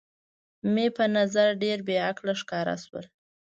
مې 0.73 0.85
په 0.95 1.05
نظر 1.17 1.47
ډېره 1.61 1.83
بې 1.87 1.97
عقله 2.09 2.33
ښکاره 2.41 2.75
شول. 2.83 3.05